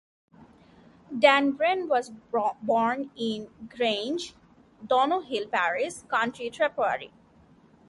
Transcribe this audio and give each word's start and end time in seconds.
Dan 1.15 1.51
Breen 1.51 1.87
was 1.87 2.09
born 2.63 3.11
in 3.15 3.51
Grange, 3.69 4.33
Donohill 4.83 5.51
parish, 5.51 5.97
County 6.09 6.49
Tipperary. 6.49 7.11